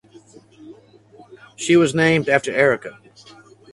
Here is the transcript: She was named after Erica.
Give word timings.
She 1.55 1.75
was 1.75 1.93
named 1.93 2.27
after 2.27 2.51
Erica. 2.51 2.97